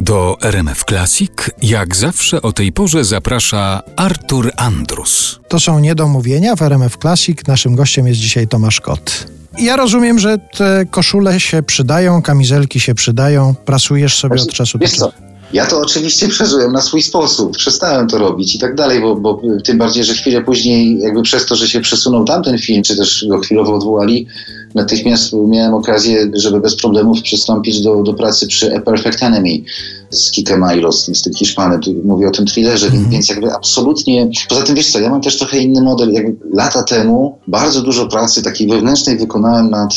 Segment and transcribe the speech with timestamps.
[0.00, 1.30] Do RMF Classic,
[1.62, 5.40] jak zawsze o tej porze zaprasza Artur Andrus.
[5.48, 7.38] To są niedomówienia w RMF Classic.
[7.46, 9.26] Naszym gościem jest dzisiaj Tomasz Kot.
[9.58, 13.54] Ja rozumiem, że te koszule się przydają, kamizelki się przydają.
[13.64, 15.10] Prasujesz sobie od czasu do czasu.
[15.52, 17.56] ja to oczywiście przeżyłem na swój sposób.
[17.56, 21.46] Przestałem to robić i tak dalej, bo, bo tym bardziej, że chwilę później, jakby przez
[21.46, 24.26] to, że się przesunął tamten film, czy też go chwilowo odwołali,
[24.76, 29.50] natychmiast miałem okazję, żeby bez problemów przystąpić do, do pracy przy A Perfect Enemy
[30.10, 31.80] z Kikem Milo, z tym, Hiszpanem.
[31.80, 33.10] Tu mówię o tym thrillerze, Mhm.
[33.10, 34.28] więc jakby absolutnie...
[34.48, 36.12] Poza tym, wiesz co, ja mam też trochę inny model.
[36.12, 39.94] Jakby lata temu bardzo dużo pracy takiej wewnętrznej wykonałem nad...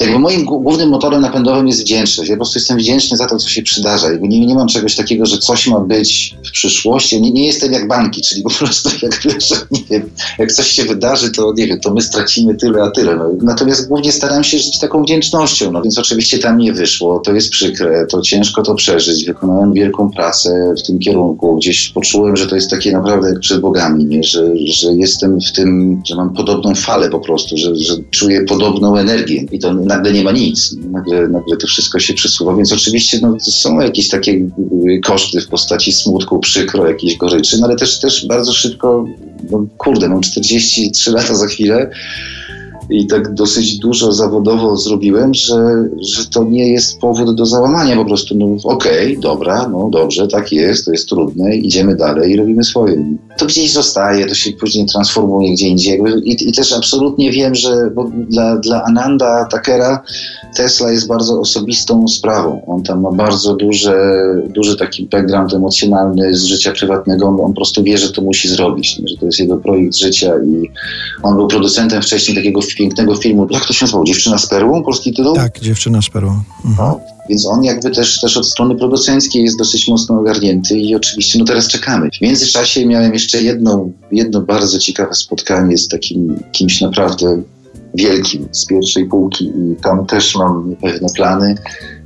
[0.00, 2.30] Jakby moim głó- głównym motorem napędowym jest wdzięczność.
[2.30, 4.10] Ja po prostu jestem wdzięczny za to, co się przydarza.
[4.10, 7.20] Jakby nie, nie mam czegoś takiego, że coś ma być w przyszłości.
[7.20, 8.90] Nie, nie jestem jak banki, czyli po prostu
[9.48, 12.90] że nie wiem, jak coś się wydarzy, to nie wiem, to my stracimy tyle, a
[12.90, 13.16] tyle.
[13.16, 13.30] No.
[13.42, 17.50] Natomiast głównie staram się żyć taką wdzięcznością, no więc oczywiście tam nie wyszło, to jest
[17.50, 19.24] przykre, to ciężko to przeżyć.
[19.24, 23.60] Wykonałem wielką pracę w tym kierunku, gdzieś poczułem, że to jest takie naprawdę jak przed
[23.60, 24.24] bogami, nie?
[24.24, 28.96] Że, że jestem w tym, że mam podobną falę po prostu, że, że czuję podobną
[28.96, 33.18] energię i to nagle nie ma nic, nagle, nagle to wszystko się przesuwa, więc oczywiście
[33.22, 38.00] no, są jakieś takie y, koszty w postaci smutku, przykro, jakiejś goryczy, no ale też,
[38.00, 39.06] też bardzo szybko,
[39.50, 41.90] no kurde, mam 43 lata za chwilę,
[42.90, 47.96] i tak dosyć dużo zawodowo zrobiłem, że, że to nie jest powód do załamania.
[47.96, 52.36] Po prostu, no okej, dobra, no dobrze, tak jest, to jest trudne, idziemy dalej i
[52.36, 53.18] robimy swoje.
[53.38, 56.00] To gdzieś zostaje, to się później transformuje gdzie indziej.
[56.24, 57.90] I, i też absolutnie wiem, że
[58.28, 60.02] dla, dla Ananda Takera
[60.56, 62.62] Tesla jest bardzo osobistą sprawą.
[62.66, 64.14] On tam ma bardzo duże,
[64.54, 67.26] duży taki background emocjonalny z życia prywatnego.
[67.26, 70.32] On, on po prostu wie, że to musi zrobić, że to jest jego projekt życia
[70.46, 70.70] i
[71.22, 73.46] on był producentem wcześniej takiego pięknego filmu.
[73.50, 74.04] Jak to się nazywało?
[74.04, 74.82] Dziewczyna z perłą?
[74.82, 75.34] Polski tytuł?
[75.34, 76.40] Tak, dziewczyna z perłą.
[76.64, 76.76] Mhm.
[76.78, 81.38] No, więc on jakby też, też od strony producenckiej jest dosyć mocno ogarnięty i oczywiście
[81.38, 82.08] no teraz czekamy.
[82.18, 87.42] W międzyczasie miałem jeszcze jedno, jedno bardzo ciekawe spotkanie z takim kimś naprawdę
[87.94, 91.54] wielkim z pierwszej półki i tam też mam pewne plany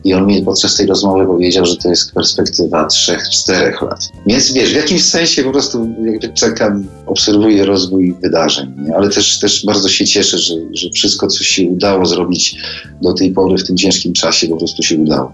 [0.04, 4.08] i on mi podczas tej rozmowy powiedział, że to jest perspektywa trzech, czterech lat.
[4.26, 8.96] Więc wiesz, w jakimś sensie po prostu jakby czekam, obserwuję rozwój wydarzeń, nie?
[8.96, 12.56] ale też, też bardzo się cieszę, że, że wszystko, co się udało zrobić
[13.02, 15.32] do tej pory w tym ciężkim czasie, po prostu się udało.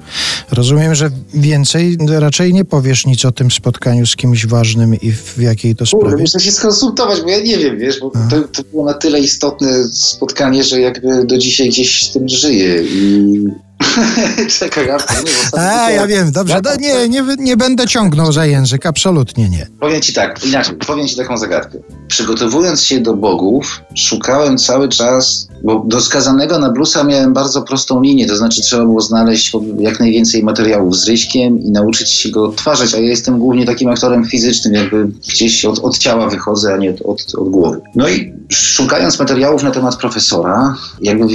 [0.51, 5.39] Rozumiem, że więcej raczej nie powiesz nic o tym spotkaniu z kimś ważnym i w
[5.39, 6.23] jakiej to Kurde, sprawie.
[6.23, 9.85] muszę się skonsultować, bo ja nie wiem, wiesz, bo to, to było na tyle istotne
[9.93, 13.45] spotkanie, że jakby do dzisiaj gdzieś z tym żyję i...
[14.59, 16.61] Czekaj, ja, nie, A, ja wiem, dobrze.
[16.65, 19.67] No, nie, nie, nie będę ciągnął za język, absolutnie nie.
[19.81, 21.79] Powiem ci tak, inaczej, powiem ci taką zagadkę.
[22.09, 28.03] Przygotowując się do bogów, szukałem cały czas, bo do skazanego na bluesa miałem bardzo prostą
[28.03, 32.45] linię, to znaczy trzeba było znaleźć jak najwięcej materiałów z Ryśkiem i nauczyć się go
[32.45, 36.77] odtwarzać, a ja jestem głównie takim aktorem fizycznym, jakby gdzieś od, od ciała wychodzę, a
[36.77, 37.81] nie od, od, od głowy.
[37.95, 41.27] No i szukając materiałów na temat profesora, jakby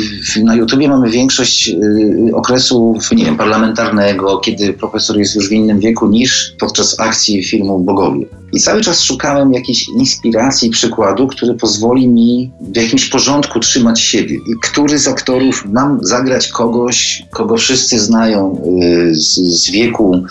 [0.43, 5.79] na YouTubie mamy większość y, okresów, nie wiem, parlamentarnego, kiedy profesor jest już w innym
[5.79, 8.25] wieku niż podczas akcji filmu Bogowie.
[8.53, 14.35] I cały czas szukałem jakiejś inspiracji, przykładu, który pozwoli mi w jakimś porządku trzymać siebie.
[14.35, 20.23] I który z aktorów mam zagrać kogoś, kogo wszyscy znają y, z, z wieku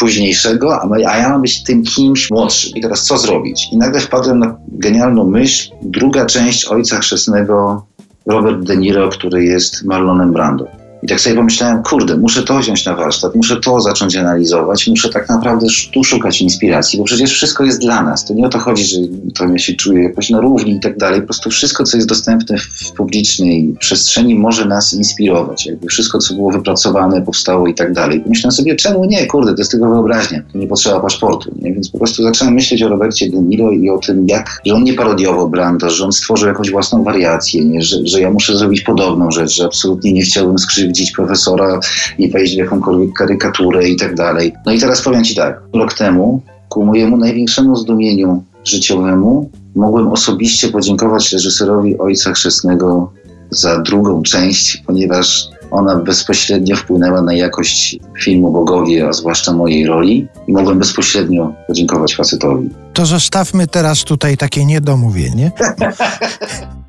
[0.00, 2.72] późniejszego, a, ma- a ja mam być tym kimś młodszym.
[2.76, 3.68] I teraz co zrobić?
[3.72, 5.70] I nagle wpadłem na genialną myśl.
[5.82, 7.86] Druga część Ojca Chrzestnego
[8.26, 10.66] Robert De Niro, który jest Marlonem Brando.
[11.02, 15.08] I tak sobie pomyślałem, kurde, muszę to wziąć na warsztat, muszę to zacząć analizować, muszę
[15.08, 18.24] tak naprawdę tu szukać inspiracji, bo przecież wszystko jest dla nas.
[18.24, 18.96] To nie o to chodzi, że
[19.34, 21.20] to ja się czuję jakoś na równi i tak dalej.
[21.20, 25.66] Po prostu wszystko, co jest dostępne w publicznej przestrzeni, może nas inspirować.
[25.66, 28.20] Jakby wszystko, co było wypracowane, powstało i tak dalej.
[28.20, 29.26] Pomyślałem sobie, czemu nie?
[29.26, 30.42] Kurde, to jest tylko wyobraźnia.
[30.52, 31.54] To nie potrzeba paszportu.
[31.62, 31.72] Nie?
[31.72, 34.84] Więc po prostu zacząłem myśleć o Robercie De Niro i o tym, jak, że on
[34.84, 37.82] nie parodiował Branda, że on stworzył jakąś własną wariację, nie?
[37.82, 40.58] Że, że ja muszę zrobić podobną rzecz, że absolutnie nie chciałbym
[40.90, 41.80] skrzywdzić profesora
[42.18, 44.52] i wejść w jakąkolwiek karykaturę i tak dalej.
[44.66, 50.68] No i teraz powiem Ci tak, rok temu ku mojemu największemu zdumieniu życiowemu mogłem osobiście
[50.68, 53.12] podziękować reżyserowi Ojca Chrzestnego
[53.50, 60.28] za drugą część, ponieważ ona bezpośrednio wpłynęła na jakość filmu Bogowie, a zwłaszcza mojej roli
[60.48, 62.68] i mogłem bezpośrednio podziękować facetowi.
[62.92, 65.52] To zostawmy teraz tutaj takie niedomówienie.